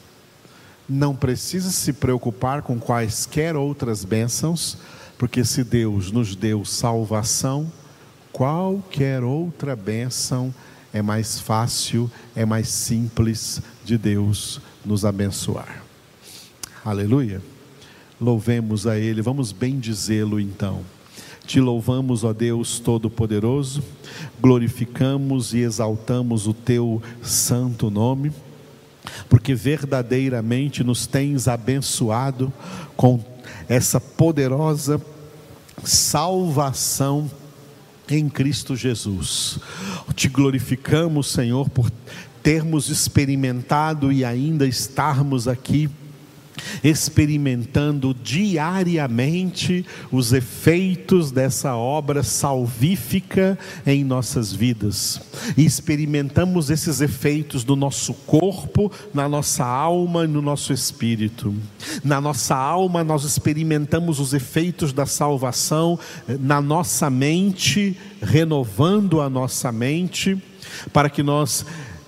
Não 0.94 1.16
precisa 1.16 1.72
se 1.72 1.94
preocupar 1.94 2.64
com 2.64 2.78
quaisquer 2.78 3.56
outras 3.56 4.04
bênçãos, 4.04 4.78
porque 5.18 5.46
se 5.46 5.64
Deus 5.64 6.12
nos 6.12 6.36
deu 6.36 6.66
salvação, 6.66 7.72
qualquer 8.34 9.24
outra 9.24 9.74
bênção 9.74 10.54
é 10.92 11.02
mais 11.02 11.40
fácil, 11.40 12.12
é 12.36 12.46
mais 12.46 12.68
simples 12.68 13.62
de 13.86 13.98
Deus 13.98 14.60
nos 14.86 15.06
abençoar. 15.06 15.82
Aleluia. 16.84 17.42
Louvemos 18.20 18.86
a 18.86 19.00
Ele, 19.00 19.22
vamos 19.22 19.54
bendizê-lo 19.54 20.42
então. 20.42 20.82
Te 21.48 21.62
louvamos, 21.62 22.26
ó 22.26 22.34
Deus 22.34 22.80
Todo-Poderoso, 22.80 23.82
glorificamos 24.42 25.54
e 25.54 25.60
exaltamos 25.60 26.48
o 26.48 26.54
Teu 26.54 27.02
santo 27.22 27.90
nome, 27.90 28.34
porque 29.30 29.54
verdadeiramente 29.56 30.84
nos 30.84 31.08
tens 31.08 31.48
abençoado 31.48 32.52
com 32.96 33.24
essa 33.68 34.00
poderosa 34.00 35.02
salvação 35.84 37.30
em 38.10 38.30
Cristo 38.30 38.76
Jesus. 38.76 39.60
Te 40.16 40.28
glorificamos, 40.28 41.32
Senhor, 41.32 41.70
por 41.70 41.90
termos 42.44 42.90
experimentado 42.90 44.12
e 44.12 44.26
ainda 44.26 44.68
estarmos 44.68 45.48
aqui 45.48 45.90
experimentando 46.84 48.14
diariamente 48.14 49.86
os 50.12 50.34
efeitos 50.34 51.32
dessa 51.32 51.76
obra 51.76 52.24
salvífica 52.24 53.58
em 53.86 54.04
nossas 54.04 54.54
vidas. 54.54 55.22
E 55.58 55.66
experimentamos 55.66 56.70
esses 56.70 57.02
efeitos 57.02 57.66
no 57.66 57.76
nosso 57.76 58.14
corpo, 58.14 58.92
na 59.14 59.28
nossa 59.28 59.66
alma 59.66 60.26
e 60.26 60.28
no 60.28 60.42
nosso 60.42 60.74
espírito. 60.74 61.54
Na 62.04 62.20
nossa 62.20 62.56
alma, 62.56 63.04
nós 63.04 63.24
experimentamos 63.24 64.20
os 64.20 64.34
efeitos 64.34 64.94
da 64.94 65.06
salvação 65.06 66.00
na 66.40 66.62
nossa 66.62 67.10
mente, 67.10 67.98
renovando 68.22 69.22
a 69.22 69.30
nossa 69.30 69.72
mente, 69.72 70.38
para 70.94 71.10
que 71.10 71.24
nós 71.24 71.66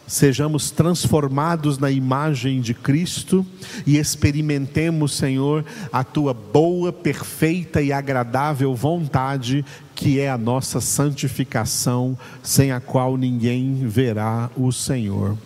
sejamos 0.08 0.70
transformados 0.70 1.78
na 1.78 1.90
imagem 1.90 2.62
de 2.62 2.74
Cristo 2.74 3.46
e 3.86 3.98
experimentemos, 3.98 5.14
Senhor, 5.14 5.66
a 5.92 6.04
tua 6.04 6.34
boa, 6.34 6.92
perfeita 6.92 7.82
e 7.82 7.92
agradável 7.92 8.76
vontade, 8.76 9.66
que 9.96 10.20
é 10.20 10.30
a 10.30 10.38
nossa 10.38 10.82
santificação, 10.82 12.18
sem 12.42 12.72
a 12.72 12.80
qual 12.80 13.18
ninguém 13.18 13.88
verá 13.88 14.50
o 14.56 14.72
Senhor. 14.72 15.38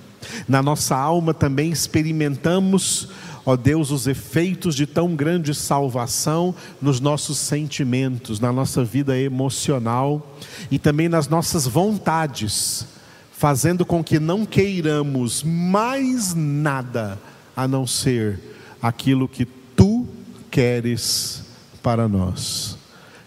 Na 0.48 0.62
nossa 0.62 0.96
alma 0.96 1.34
também 1.34 1.72
experimentamos, 1.72 3.10
ó 3.46 3.56
Deus, 3.56 3.92
os 3.92 4.08
efeitos 4.08 4.76
de 4.76 4.86
tão 4.86 5.16
grande 5.16 5.54
salvação 5.54 6.54
nos 6.82 7.00
nossos 7.00 7.38
sentimentos, 7.38 8.40
na 8.40 8.52
nossa 8.52 8.84
vida 8.84 9.18
emocional 9.18 10.36
e 10.70 10.78
também 10.78 11.08
nas 11.08 11.30
nossas 11.30 11.66
vontades 11.66 12.97
fazendo 13.38 13.86
com 13.86 14.04
que 14.04 14.20
não 14.20 14.48
queiramos 14.48 15.44
mais 15.44 16.34
nada 16.34 17.20
a 17.56 17.68
não 17.68 17.86
ser 17.86 18.40
aquilo 18.82 19.28
que 19.28 19.46
tu 19.76 20.08
queres 20.50 21.44
para 21.84 22.08
nós. 22.08 22.80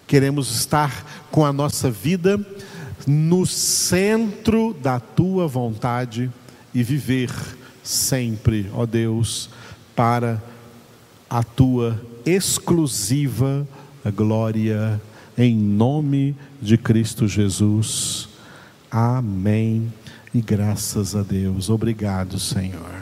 Queremos 0.09 0.53
estar 0.53 1.29
com 1.31 1.47
a 1.47 1.53
nossa 1.53 1.89
vida 1.89 2.45
no 3.07 3.47
centro 3.47 4.75
da 4.83 4.99
tua 4.99 5.47
vontade 5.47 6.29
e 6.75 6.83
viver 6.83 7.31
sempre, 7.81 8.69
ó 8.75 8.85
Deus, 8.87 9.49
para 9.95 10.43
a 11.29 11.45
tua 11.45 12.05
exclusiva 12.27 13.65
glória, 14.17 15.01
em 15.39 15.55
nome 15.57 16.35
de 16.61 16.77
Cristo 16.77 17.29
Jesus. 17.29 18.29
Amém. 18.91 20.00
E 20.33 20.41
graças 20.41 21.17
a 21.17 21.23
Deus. 21.23 21.69
Obrigado, 21.69 22.39
Senhor. 22.39 23.00